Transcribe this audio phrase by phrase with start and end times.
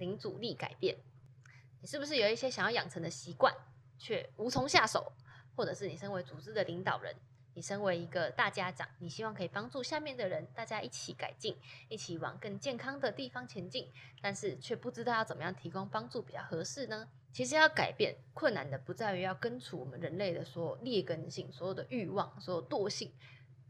[0.00, 0.96] 零阻力改变。
[1.80, 3.54] 你是不是有一些想要养成的习惯，
[3.96, 5.12] 却无从下手？
[5.54, 7.14] 或者是你身为组织的领导人，
[7.54, 11.56] 你身为一个大家长，你希望可以帮助下面的人，大家一起改进，
[11.88, 13.90] 一起往更健康的地方前进，
[14.22, 17.08] 但是却不知道要怎么样提供帮助比较合适呢？
[17.32, 23.12] 其实要改变困难的不在于要根除我们人类的所有劣根性、所有的欲望、所有惰性，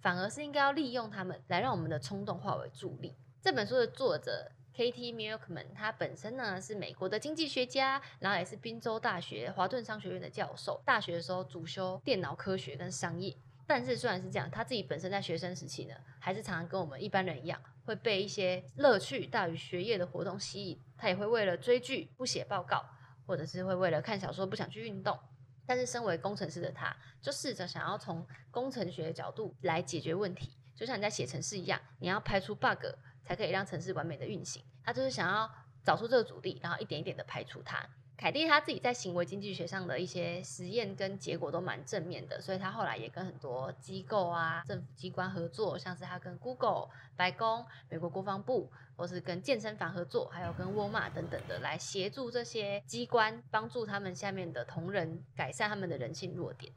[0.00, 3.14] 反而是应该要利用他们来让我们的冲动化为助力。
[3.42, 4.52] 这本书的作者。
[4.72, 10.80] Katie Milkman，他本身呢是美国的经济学家，然后也是宾州大学华顿商学院的教授。
[10.86, 20.80] 大学的时候主修电脑科学跟商业，但是虽然是这样，他自己本身在学生时期呢，还是常常跟我们一般人一样，会被一些乐趣大于学业的活动吸引。
[20.96, 22.82] 他也会为了追剧不写报告，
[23.26, 25.18] 或者是会为了看小说不想去运动。
[25.66, 32.86] 但是身为工程师的他，就试着想要从工程学的角度来解决问题，就像你在写程式一样，你要排除 bug。
[33.24, 34.62] 才可以让城市完美的运行。
[34.84, 35.50] 他就是想要
[35.84, 37.84] 找出这个阻力，然后一点一点的排除它。
[38.16, 56.70] 凯蒂他自己在行为经济学上的一些实验跟结果都蛮正面的，所以他后来也跟很多机构啊、政府机关合作，像是他跟 Google、白宫、美国国防部，或是跟健身房合作，还有跟沃尔玛等等的，来协助这些机关，帮助他们下面的同仁改善他们的人性弱点。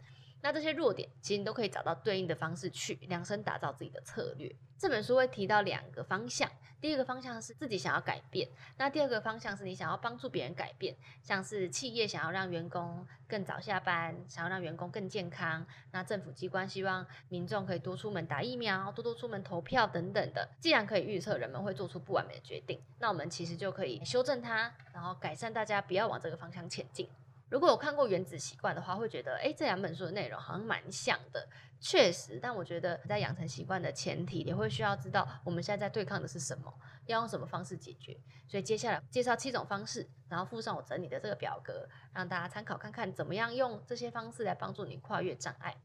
[0.44, 4.54] 那这些弱点，其实你都可以找到对应的方式去量身打造自己的策略。
[4.78, 20.50] 这本书会提到两个方向，第一个方向是自己想要改变，那第二个方向是你想要帮助别人改变，像是企业想要让员工更早下班，想要让员工更健康，那政府机关希望民众可以多出门打疫苗，多多出门投票等等的。
[20.60, 27.08] 既然可以预测人们会做出不完美的决定，那我们其实就可以修正它，然后改善大家不要往这个方向前进。
[27.54, 31.48] 如果有看过《原子习惯》的话，会觉得哎，这两本书的内容好像蛮像的。
[31.80, 36.74] 确实，但我觉得在养成习惯的前提，也会需要知道我们现在在对抗的是什么，
[37.06, 38.20] 要用什么方式解决。
[38.48, 45.78] 所以接下来介绍七种方式，然后附上我整理的这个表格，让大家参考看看怎么样用这些方式来帮助你跨越障碍。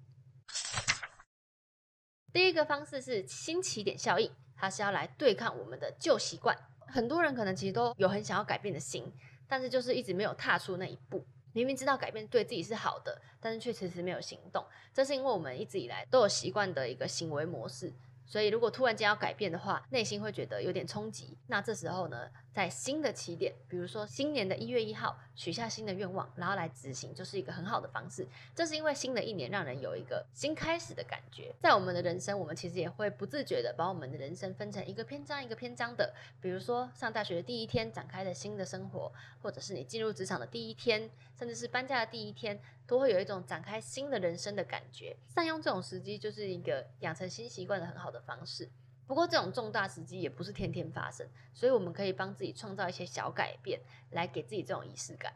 [2.33, 6.57] 第一个方式是新起点效应，它是要来对抗我们的旧习惯。
[6.87, 9.13] 很多人可能其实都有很想要改变的心，
[9.47, 11.27] 但是就是一直没有踏出那一步。
[11.53, 17.93] 明明知道改变对自己是好的，但是却迟迟没有行动，这是因为我们一直以来都有习惯的一个行为模式。
[18.29, 21.39] 所以，如果突然间要改变的话，内心会觉得有点冲击。
[21.47, 28.29] 那这时候呢，在新的起点，比如说新年的一月一号，许下新的愿望，然后来执行，就是一个很好的方式。
[28.55, 31.55] 这是因为新的一年让人有一个新开始的感觉。
[31.63, 36.15] 在我们的人生，我们其实也会不自觉的把我们的人生分成一个篇章一个篇章的。
[36.39, 39.11] 比如说上大学的第一天展开的新的生活，
[39.41, 41.09] 或者是你进入职场的第一天，
[41.39, 42.61] 甚至是搬家的第一天。
[42.89, 48.71] 都会有一种展开新的人生的感觉，善用这种时机就是一个养成新习惯的很好的方式。
[49.07, 53.79] 不过，这种重大时机也不是天天发生，所以我们可以帮自己创造一些小改变，
[54.13, 55.35] 来给自己这种仪式感。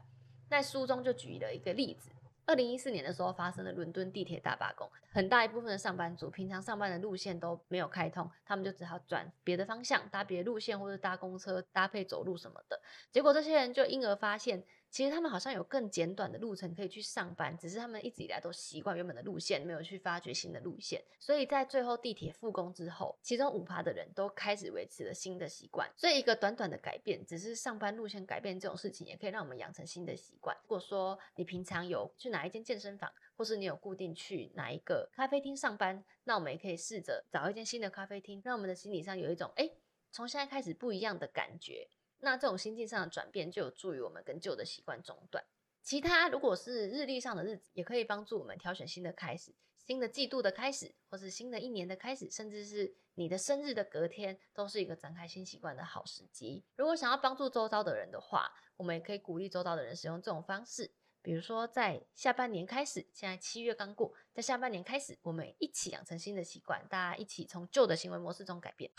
[0.49, 2.11] 在书中就举了一个例子：，
[2.47, 12.81] 二零一四年的时候发生了伦敦地铁大罢工，很大一部分的上班族平常上班的路线都没有开通，他们就只好转别的方向，搭别的路线或者搭公车搭配走路什么的。
[13.11, 14.65] 结果，这些人就因而发现。
[14.92, 21.03] 其实他们好像有更简短的路程可以去上班，只是他们一直以来都习惯原本的路线，没有去发掘新的路线。
[21.19, 25.91] 所以在最后地铁复工之后，其中五趴的人都开始维持了新的习惯。
[25.97, 30.54] 所以一个短短的改变，只是上班路线改变这种事情，也可以让我们养成新的习惯。
[30.64, 39.70] 如果说你平常有去哪一间健身房，或是你有固定去哪一个咖啡厅上班，那我们也可以试着找一间新的咖啡厅，让我们的心理上有一种哎，
[40.10, 41.88] 从现在开始不一样的感觉。
[42.25, 45.44] 那这种心境上的转变，就有助于我们跟旧的习惯中断。
[45.83, 56.65] 其他如果是日历上的日子，也可以帮助我们挑选新的开始、新的季度的开始，或是新的一年的开始，甚至是你的生日的隔天，都是一个展开新习惯的好时机。
[56.77, 60.93] 如果想要帮助周遭的人的话，我们也可以鼓励周遭的人使用这种方式。
[61.21, 68.91] 比如说，在下半年开始，现在七月刚过，在下半年开始，我们一起养成新的习惯，大家一起从旧的行为模式中改变。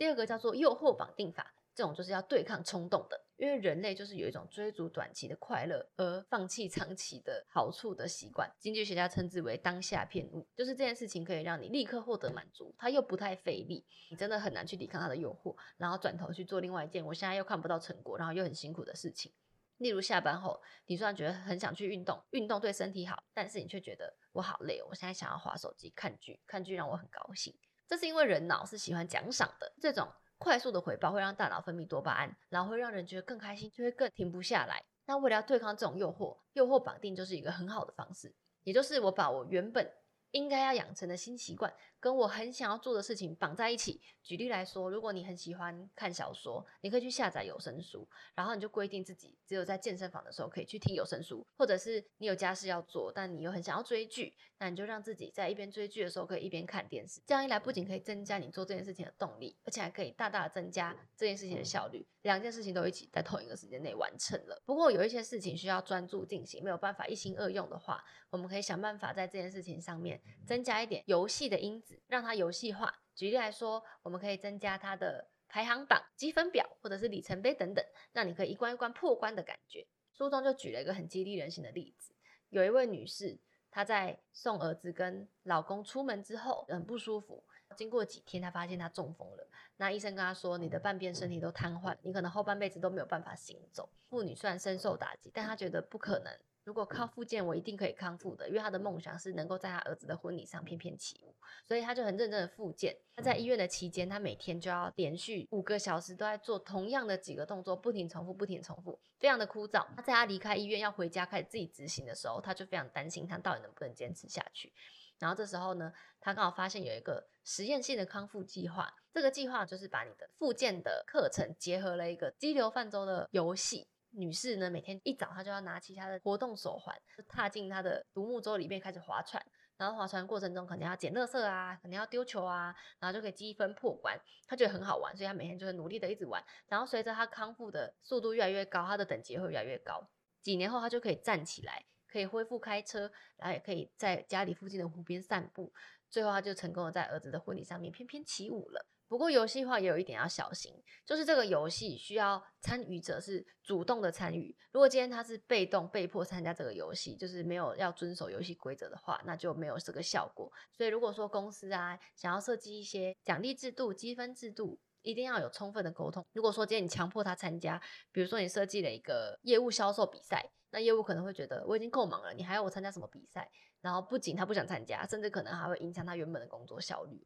[0.00, 8.50] 第二个叫做诱惑绑定法，这种就是要对抗冲动的，因为人类就是有一种追逐短期的快乐而放弃长期的好处的习惯。
[8.58, 19.30] 经济学家称之为当下偏误，就是这件事情可以让你立刻获得满足，它又不太费力，你真的很难去抵抗它的诱惑，然后转头去做另外一件我现在又看不到成果，然后又很辛苦的事情。
[19.76, 27.54] 例如下班后，你虽然觉得很想去运动，运动对身体好，但是你却觉得我好累，我现在想要划手机看剧，看剧让我很高兴。
[27.90, 30.06] 这是因为人脑是喜欢奖赏的，这种
[30.38, 34.80] 快速的回报会让大脑分泌多巴胺，然后会让人觉得更开心，就会更停不下来。
[35.06, 38.32] 那为了要对抗这种诱惑，诱惑绑定就是一个很好的方式，
[38.62, 39.92] 也就是我把我原本
[40.30, 44.00] 应该要养成的新习惯跟我很想要做的事情绑在一起。
[44.22, 57.20] 举例来说，如果你很喜欢看小说，你可以去下载有声书，然后你就规定自己只有在健身房的时候可以去听有声书，或者是你有家事要做，但你又很想要追剧，那你就让自己在一边追剧的时候可以一边看电视。
[57.26, 62.06] 这样一来，不仅可以增加你做这件事情的动力，而且还可以大大的增加这件事情的效率。
[62.22, 64.62] 两件事情都一起在同一个时间内完成了。
[64.66, 72.94] 不过有一些事情需要专注进行，没有办法一心二用的话，我们可以想办法在这件事情上面增加一点游戏的因子，让它游戏化。
[73.14, 79.86] 举例来说，我们可以增加它的排行榜、积分表，或者是里程碑等等，让你可以一关一关破关的感觉。
[80.12, 82.14] 书中就举了一个很激励人心的例子，
[82.50, 83.38] 有一位女士，
[83.70, 87.42] 她在送儿子跟老公出门之后很不舒服，
[87.76, 89.46] 经过几天，她发现她中风了。
[89.76, 96.38] 那医生跟她说：“你的半边身体都瘫痪，你可能后半辈子都没有办法行走。”妇女虽然深受打击，但她觉得不可能。
[96.64, 101.34] 如果靠复健，我一定可以康复的，因为他的梦想是能够在他儿子的婚礼上翩翩起舞，
[101.66, 102.96] 所以他就很认真的复健。
[103.16, 109.86] 他在医院的期间，他每天就要连续五个小时都在做同样的几个动作，不停重复，不停重复，非常的枯燥。
[109.96, 114.72] 他在他离开医院要回家开始自己执行的时候，他就非常担心他到底能不能坚持下去。
[115.18, 123.88] 然后这时候呢，他刚好发现有一个实验性的康复计划，这个计划就是把你的复健的课程结合了一个激流泛舟的游戏。
[124.12, 126.96] 女士呢，每天一早她就要拿起她的活动手环，
[127.28, 129.44] 踏进她的独木舟里面开始划船。
[129.76, 134.14] 然后划船过程中，肯定要捡垃圾啊，肯定要丢球啊，然后就可以积分破关。
[134.46, 136.44] 她觉得很好玩，所以她每天就会努力的一直玩。
[136.68, 140.06] 然后随着她康复的速度越来越高，她的等级会越来越高。
[140.42, 145.72] 几年后，她就可以站起来，可以恢复开车，然后也可以在家里附近的湖边散步。
[146.10, 148.84] 最后，她就成功的在儿子的婚礼上面翩翩起舞了。
[149.10, 150.72] 不过游戏化也有一点要小心，
[151.04, 154.56] 就是这个游戏需要参与者是主动的参与。
[154.70, 160.48] 如果今天他是被动被迫参加这个游戏，就是没有要遵守游戏规则的话，那就没有这个效果。
[160.70, 166.24] 所以如果说公司啊想要设计一些奖励制度、积分制度，一定要有充分的沟通。
[166.32, 167.82] 如果说今天你强迫他参加，
[168.12, 173.50] 比如说你设计了一个业务销售比赛，那业务可能会觉得我已经够忙了，你还要我参加什么比赛？
[173.80, 177.20] 然后不仅他不想参加，甚至可能还会影响他原本的工作效率。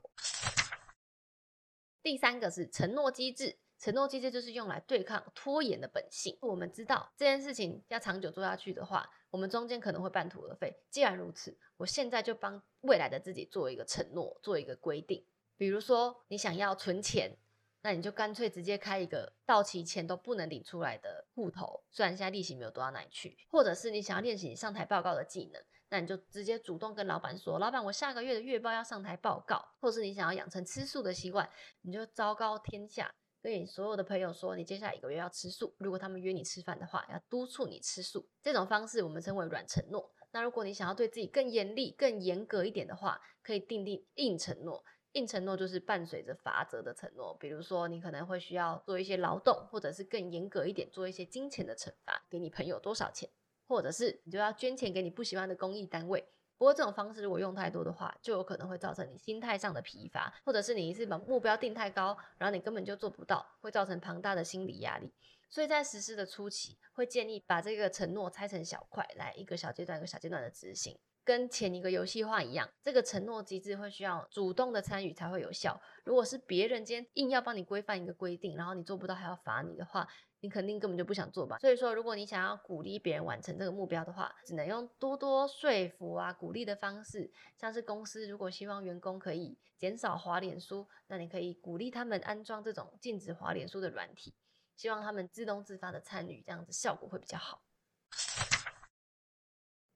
[2.04, 6.36] 第三个是承诺机制，承诺机制就是用来对抗拖延的本性。
[6.42, 10.78] 我们知道这件事情要长久做下去的话，我们中间可能会半途而废。
[10.90, 15.24] 既然如此，我现在就帮未来的自己做一个承诺，做一个规定。
[15.56, 17.34] 比如说，你想要存钱，
[17.80, 23.38] 那你就干脆直接开一个到期前都不能领出来的户头，虽然现在利息没有多到哪里去。
[23.48, 25.64] 或者是你想要练习你上台报告的技能。
[25.94, 31.48] 那你就直接主动跟老板说，老板，我下个月的月报要上台报告，或是你想要养成吃素的习惯，
[31.82, 35.72] 你就昭告天下，跟你所有的朋友说，你接下来一个月要吃素。
[35.78, 38.28] 如果他们约你吃饭的话，要督促你吃素。
[38.42, 40.10] 这种方式我们称为软承诺。
[40.32, 44.84] 那如果你想要对自己更严厉、更严格一点的话，可以订定硬承诺。
[45.12, 53.30] 硬承诺就是伴随着法则的承诺，比如说你可能会需要做一些劳动，或者是更严格一点，做一些金钱的惩罚，给你朋友多少钱。
[53.66, 56.20] 或者是你就要捐钱给你不喜欢的公益单位，
[56.56, 65.12] 不过这种方式如果用太多的话，就有可能会造成你心态上的疲乏，或者是你一次把目标定太高，然后你根本就做不到，会造成庞大的心理压力。
[65.50, 70.98] 所以在实施的初期，会建议把这个承诺拆成小块，来一个小阶段一个小阶段的执行。
[71.24, 75.80] 跟前一个游戏化一样，这个承诺机制会需要主动的参与才会有效。
[76.04, 80.06] 如果是别人今天硬要帮你规范一个规定，然后你做不到还要罚你的话，
[80.40, 81.58] 你肯定根本就不想做吧。
[81.58, 87.32] 所以说，如果你想要鼓励别人完成这个目标的话，只能用多多说服啊、鼓励的方式。
[87.56, 94.34] 像是公司如果希望员工可以减少滑脸书，那你可以鼓励他们安装这种禁止滑脸书的软体，
[94.76, 97.62] 希望他们自动自发的参与，这样子效果会比较好。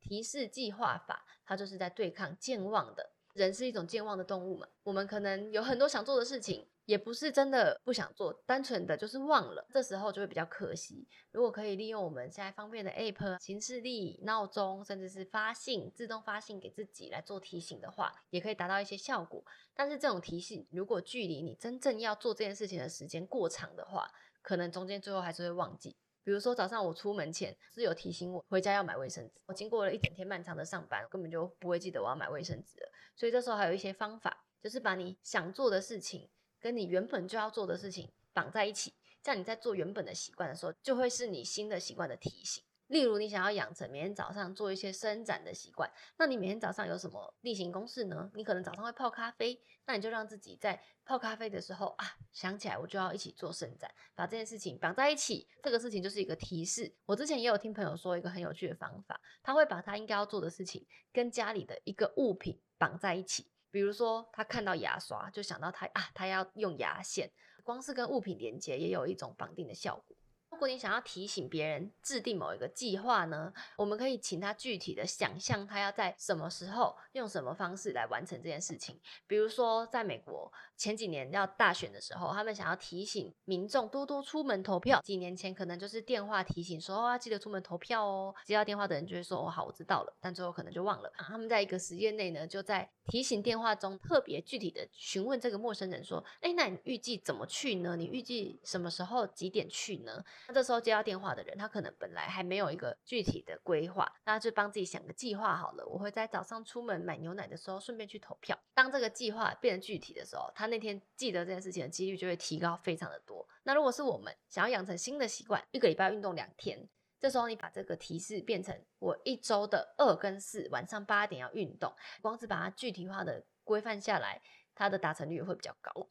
[0.08, 3.10] 提示计划法，它就是在对抗健忘的。
[3.34, 9.64] 人是一种健忘的动物嘛，我们可能有很多想做的事情，也不是真的不想做，单纯的就是忘了。
[9.70, 11.06] 这时候就会比较可惜。
[11.30, 19.44] 如果可以利用我们现在方便的 App、行事历、闹钟，甚至是发信、自动发信给自己来做提醒的话，也可以达到一些效果。
[19.72, 24.10] 但是这种提醒，如果距离你真正要做这件事情的时间过长的话，
[24.42, 25.94] 可能中间最后还是会忘记。
[26.24, 32.92] 比如说早上我出门前是有提醒我回家要买卫生纸，我经过了一整天漫长的上班，根本就不会记得我要买卫生纸了。
[33.16, 36.28] 所以这时候还有一些方法，就是把你想做的事情
[36.60, 42.62] 跟你原本就要做的事情绑在一起，这样你在做原本的习惯的时候，就会是你新的习惯的提醒。
[42.88, 48.30] 例如，你想要养成每天早上做一些伸展的习惯，那你每天早上有什么例行公事呢？
[48.34, 55.46] 你可能早上会泡咖啡，那你就让自己在泡咖啡的时候啊，想起来我就要一起做伸展，把这件事情绑在一起。
[55.62, 56.92] 这个事情就是一个提示。
[57.04, 63.50] 我之前也有听朋友说一个很有趣的方法，他会把他应该要做的事情跟家里的一个物品绑在一起。
[63.70, 67.30] 比如说他看到牙刷，就想到他啊，他要用牙线，
[67.62, 70.16] 光是跟物品连接也有一种绑定的效果。
[70.58, 78.98] 如果你想要提醒别人制定某一个计划呢，我们可以请他具体的想象他要在什么时候用什么方式来完成这件事情。
[79.28, 85.00] 比如说，在美国前几年要大选的时候，他们想要提醒民众多多出门投票。
[85.04, 88.34] 几年前可能就是电话提醒说，哦，记得出门投票哦。
[88.44, 90.12] 接到电话的人就会说，哦，好，我知道了。
[90.20, 91.12] 但最后可能就忘了。
[91.18, 97.94] 他们在一个时间内呢，就在提醒电话中特别具体的询问这个陌生人说，哎，那你预计怎么去呢？
[97.94, 100.24] 你预计什么时候几点去呢？
[100.48, 105.86] 那这时候接到电话的人，他可能本来还没有一个具体的规划，那就帮自己想个计划好了。
[105.86, 108.58] 我会在早上出门买牛奶的时候顺便去投票。
[108.72, 113.46] 当这个计划变得具体的时候，他那天记得这件事情的几率就会提高非常的多。
[113.62, 116.88] 那如果是我们想要养成新的习惯，一个礼拜运动两天，
[117.20, 124.40] 这时候你把这个提示变成我一周的二跟四晚上八点要运动，光是把它具体化的规范下来，
[124.74, 126.08] 它的达成率会比较高。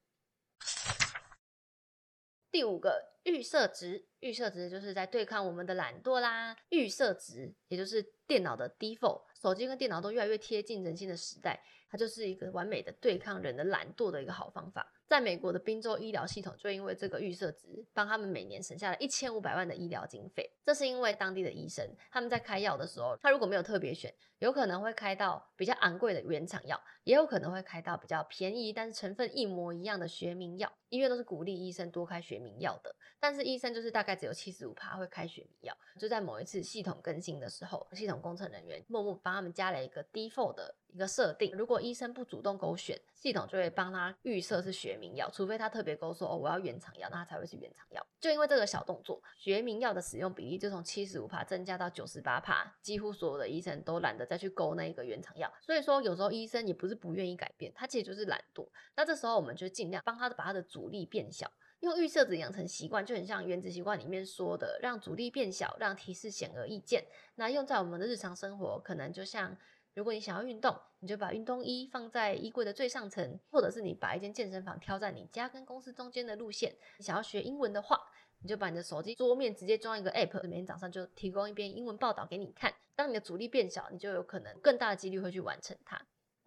[2.58, 6.58] 第五个预设值，预设值就是在对抗我们的懒惰啦。
[6.70, 14.92] 预设值也就是电脑的 default，手机跟电脑都越来越贴近人性的时代，它就是一个完美的对抗人的懒惰的一个好方法。
[15.08, 20.52] 在美国的宾州医疗系统，就因为这个预设值，帮他们每年省下了一千五百万的医疗经费。
[20.66, 30.72] 这是因为当地的医生他们在开药的时候，他如果没有特别选，有可能会开到比较昂贵的原厂药，也有可能会开到比较便宜但是成分一模一样的学名药。
[30.90, 35.78] 医院都是鼓励医生多开学名药的，但是医生就是大概只有七十五趴会开学名药。
[36.00, 48.04] 就在某一次系统更新的时候，系统工程人员默默帮他们加了一个 default 的一个设定，如果医生不主动勾选，系统就会帮他预设是学名药，除非他特别勾说哦我要原厂药，那他才会是原厂药。
[48.20, 55.48] 就因为这个小动作，学名药的使用比例就从七十五趴增加到九十八趴，几乎所有的医生都懒得再去勾那一个原厂药。
[55.62, 58.68] 所以说有时候医生也不是不愿意改变，他其实就是懒惰。
[58.96, 61.48] 那这时候我们就尽量帮他把他的阻力变小，
[61.82, 67.06] 用预设值养成习惯，就很像原子习惯里面说的，让阻力变小，让提示显而易见。
[67.36, 69.56] 那用在我们的日常生活，可能就像
[69.98, 76.72] 如果你想要运动，你就把运动衣放在衣柜的最上层，或者是你把一间健身房挑在你家跟公司中间的路线。
[77.00, 78.00] 你想要学英文的话，
[78.44, 82.72] 你就把你的手机桌面直接装一个 app，每天早上就提供一篇英文报道给你看。
[82.96, 86.00] 当你的阻力变小，你就有可能更大的几率会去完成它。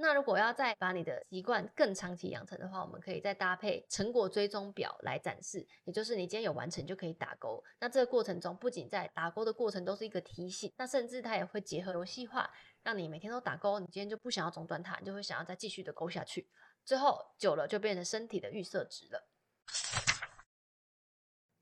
[0.03, 7.63] 那如果要再把你的习惯更长期养成的话，我们可以再搭配成果追踪表来展示，也就是你今天有完成就可以打勾。
[7.79, 12.51] 那这个过程中，不仅在打勾的过程都是一个提醒，那甚至它也会结合游戏化，
[12.83, 16.49] 让你每天都打勾，你今天就不想要中断它，你就会想要再继续的勾下去，
[16.85, 19.29] 最后久了就变成身体的预设值了。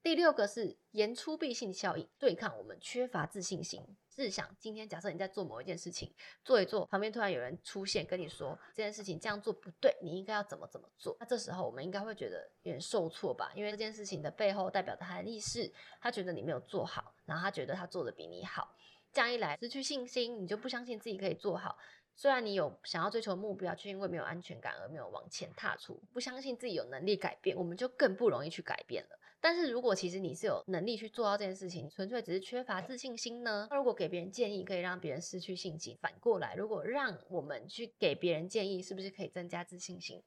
[0.01, 3.85] 第六个是言出必信效应，对抗我们缺乏自信心。
[4.09, 6.13] 试想，今天假设你在做某一件事情，
[6.45, 11.17] 做一做，旁边突然有人出现跟你说这件事情这样做不对，你应该要怎么怎么做？
[11.21, 13.53] 那这时候我们应该会觉得有点受挫吧？
[13.55, 15.71] 因为这件事情的背后代表的含义是，
[16.01, 18.75] 他觉得你没有做好，然后他觉得他做的比你好，
[19.19, 21.77] 这样一来失去信心，你就不相信自己可以做好。
[22.15, 29.19] 虽然你有想要追求目标，却因为没有安全感而没有往前踏出，不相信自己有能力改变，我们就更不容易去改变了。
[29.41, 33.67] 但是如果其实你是有能力去做到这件事情，纯粹只是缺乏自信心呢？
[33.69, 40.23] 那如果给别人建议可以让别人失去信心，反过来，如果让我们去给别人建议，是不是可以增加自信心？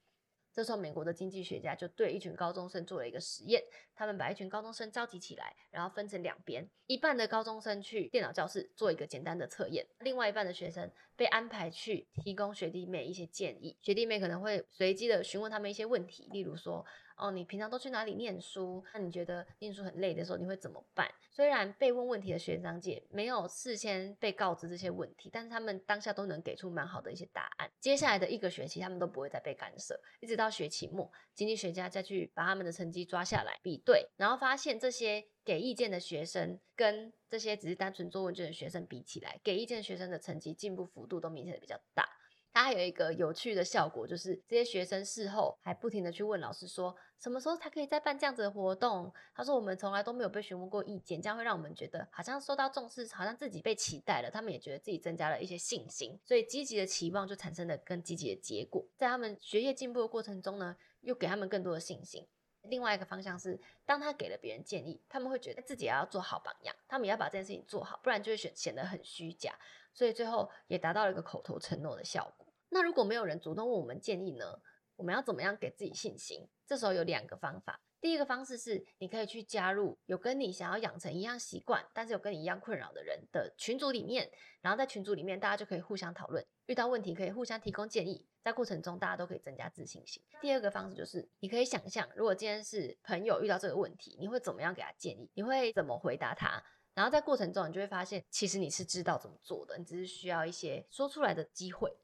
[0.54, 3.64] 这时候，美国的经济学家就对一群高中生做了一个实验。
[3.96, 10.92] 他们把一群高中生召集起来，然后分成两边，一半的高中生去电脑教室做一个简单的测验，另外一半的学生
[11.22, 13.78] 被安排去提供学弟妹一些建议。
[13.80, 16.84] 学弟妹可能会随机的询问他们一些问题，例如说。
[17.18, 18.84] 哦，你平常都去哪里念书？
[18.96, 21.08] 那你觉得念书很累的时候，你会怎么办？
[21.30, 27.70] 虽然被问问题的学长姐没有事先被告知这些问题，但是他们当下都能给出蛮好的一些答案。
[27.80, 42.08] 接下来的一个学期，他们都不会再被干涉，一直到学期末，经济学家再去把他们的成绩抓下来比对，然后发现这些给意见的学生跟这些只是单纯做问卷的学生比起来，给意见学生的成绩进步幅度都明显的比较大。
[42.54, 49.10] 它还有一个有趣的效果，就是这些学生事后还不停的去问老师说，什么时候才可以再办这样子的活动？
[49.34, 54.30] 他说我们从来都没有被询问过意见，这样会让我们觉得好像受到重视，好像自己被期待了。
[54.30, 58.86] 他们也觉得自己增加了一些信心，所以积极的期望就产生了更积极的结果。
[58.98, 62.28] 在他们学业进步的过程中呢，又给他们更多的信心。
[62.64, 69.58] 另外一个方向是，当他给了别人建议，他们会觉得自己要做好榜样，他们也要把这件事情做好，不然就会显显得很虚假。
[69.94, 72.48] 所以最后也达到了一个口头承诺的效果。
[72.70, 74.62] 那如果没有人主动问我们建议呢？
[74.96, 76.48] 我们要怎么样给自己信心？
[76.66, 77.82] 这时候有两个方法。
[78.02, 84.28] 第一个方式是，你可以去加入有跟你想要养成一样习惯，但是有跟你一样困扰的人的群组里面，
[84.60, 90.22] 然后在群组里面大家就可以互相讨论，遇到问题可以互相提供建议，在过程中大家都可以增加自信心。
[90.42, 95.30] 第二个方式就是，你可以想象，如果今天是朋友遇到这个问题，你会怎么样给他建议？
[95.36, 96.62] 你会怎么回答他？
[96.96, 101.96] 然后在过程中，你就会发现，其实你是知道怎么做的，你只是需要一些说出来的机会。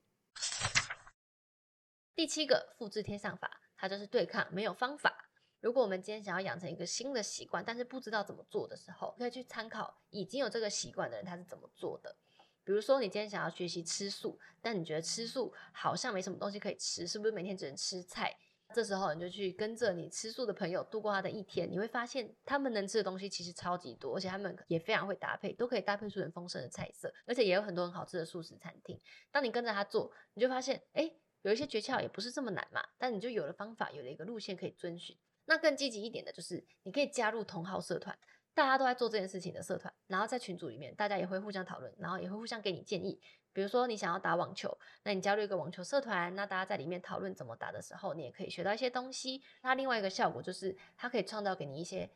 [2.13, 5.26] 第七个复制贴上法，它就是对抗没有方法。
[5.67, 12.15] 如果我们今天想要养成一个新的习惯，但是不知道怎么做的时候，可以去参考已经有这个习惯的人他是怎么做的。
[12.63, 18.33] 比如说，你今天想要学习吃素，但你觉得吃素好像没什么东西可以吃，是不是每天只能吃菜？
[18.73, 28.97] 这时候你就去跟着你吃素的朋友度过他的一天，你会发现他们能吃的东西其实超级多，而且他们也非常会搭配，都可以搭配出很丰盛的菜色，而且也有很多很好吃的素食餐厅。
[29.31, 32.81] 当你跟着他做，你就发现，哎，有一些诀窍也不是这么难嘛。
[32.97, 35.17] 但你就有了方法，有了一个路线可以遵循。
[35.47, 38.15] 那更积极一点的就是，你可以加入同号社团，
[38.53, 43.19] 大家都在做这件事情的社团，然后在群组里面，大家也会互相讨论，然后也会互相给你建议。
[43.53, 49.41] 比如说你想要打网球，那你加入一个网球社团，那大家在里面讨论怎么打的时候，你也可以学到一些东西。
[49.61, 52.07] 那另外一个效果就是，它可以创造给你一些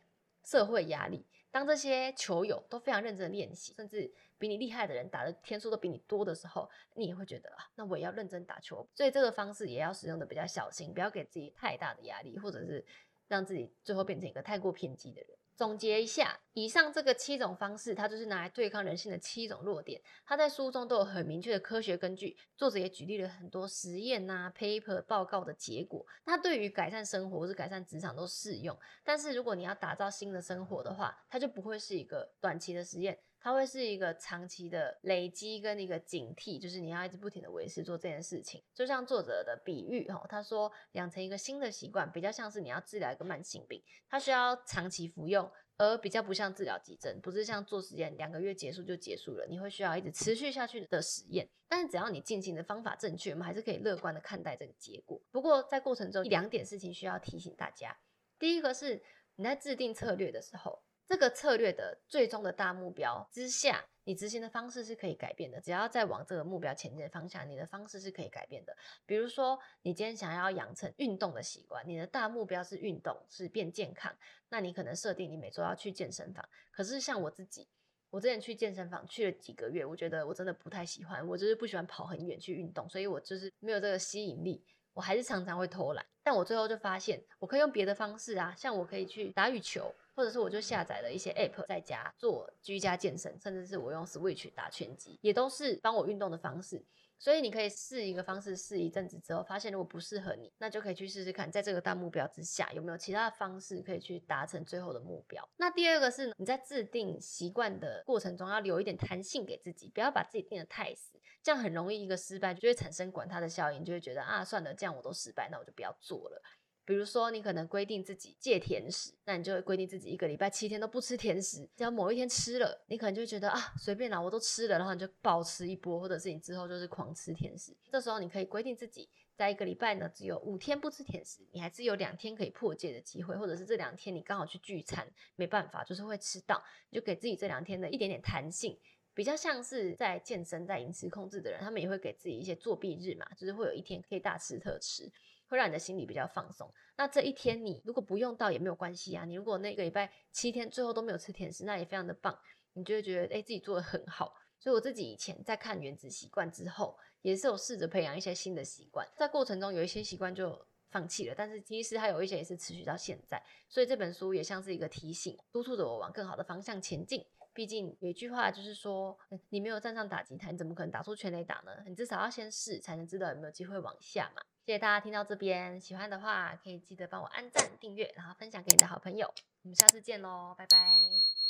[0.43, 1.25] 社会压力。
[1.50, 8.88] 当这些球友都非常认真练习，甚至比你厉害的人打的天数都比你多的时候，你也会觉得啊，那我也要认真打球。
[8.93, 12.85] 所以这个方式也要使用的比较小心，不要给自己太大的压力，或者是。
[13.31, 15.29] 让自己最后变成一个太过偏激的人。
[15.55, 20.01] 总结一下，以上这个七种方式，它就是拿来对抗人性的七种弱点。
[20.25, 26.05] 它在书中都有很明确的科学根据，作者也举例了很多实验呐、paper 报告的结果。
[26.25, 28.77] 它对于改善生活或是改善职场都适用。
[29.03, 33.17] 但是如果你要打造新的生活的话，它就不会是一个短期的实验。
[33.43, 38.63] 它会是一个长期的累积跟一个警惕，就是你要一直不停的维持做这件事情。
[38.71, 51.50] 就像作者的比喻哈，他说养成一个新的习惯，比较像是你要治疗一个慢性病，它需要长期服用，而比较不像治疗急症，不是像做实验两个月结束就结束了，你会需要一直持续下去的实验。
[51.67, 55.19] 但是只要你进行的方法正确，我们还是可以乐观的看待这个结果。
[55.31, 57.98] 不过在过程中，两点事情需要提醒大家，
[58.37, 59.01] 第一个是
[59.35, 60.83] 你在制定策略的时候。
[61.11, 65.59] 这个策略的最终的大目标之下，你执行的方式是可以改变的。
[65.59, 68.74] 只要在往这个目标前进的方向，你的方式是可以改变的。
[69.05, 74.15] 比如说，你今天想要养成运动的习惯，你的大目标是运动，是变健康，
[74.47, 76.47] 那你可能设定你每周要去健身房。
[76.71, 77.67] 可是像我自己，
[78.09, 84.63] 我之前去健身房去了几个月，我觉得我真的不太喜欢，我就是不喜欢跑很远去运动，所以我就是没有这个吸引力，
[84.94, 86.06] 我还是常常会偷懒。
[86.24, 89.94] 但我最后就发现，我可以用别的方式啊，像我可以去打羽球。
[90.14, 96.86] 或者是我就下载了一些 app 在家做居家健身，甚至是我用 Switch 打拳击，也都是帮我运动的方式。
[97.22, 105.48] 所以你可以试一个方式，试一阵子之后，发现如果不适合你，那就可以去试试看，在这个大目标之下，有没有其他的方式可以去达成最后的目标。
[105.55, 116.42] 那第二个是，你在制定习惯的过程中，要留一点弹性给自己，不要把自己定得太死，这样很容易一个失败就会产生管他的效应，就会觉得啊，算了，这样我都失败，那我就不要做了。
[116.83, 121.70] 比如说，你可能规定自己戒甜食，那你就会规定自己一个礼拜七天都不吃甜食。
[121.75, 127.75] 只要某一天吃了，你可能就会觉得啊，随便啦，我都吃了，然后你就暴吃一波，或者是你之后就是狂吃甜食。
[127.91, 138.75] 这时候你可以规定自己，在一个礼拜呢，只有五天不吃甜食，你还是有两天可以破戒的机会，或者是这两天你刚好去聚餐，没办法，就是会吃到，你就给自己这两天的一点点弹性，
[139.13, 145.09] 比较像是在健身、在饮食控制的人，他们也会给自己一些作弊日嘛，就是会有一天可以大吃特吃。
[145.51, 146.72] 会让你的心里比较放松。
[146.96, 149.25] 那这一天你如果不用到也没有关系啊。
[149.25, 152.33] 你如果那个礼拜七天最后都没有吃甜食，那也非常的棒。
[152.72, 154.33] 你就会觉得哎自己做的很好。
[154.57, 159.05] 所以我自己以前在看《原子习惯》之后，也是有试着培养一些新的习惯。
[159.18, 163.42] 在过程中有一些习惯就放弃了，但是其实还有一些也是持续到现在。
[163.68, 167.25] 所以这本书也像是一个提醒，督促着我往更好的方向前进。
[167.53, 169.18] 毕竟有一句话就是说，
[169.50, 171.72] 你没有站上打击台，你怎么可能打出全垒打呢？
[171.85, 174.42] 你至少要先试，才能知道有没有机会往下嘛。
[174.63, 179.33] 谢谢大家听到这边，喜欢的话可以记得帮我按赞、订阅，然后分享给你的好朋友。
[179.63, 181.41] 我们下次见喽，拜拜。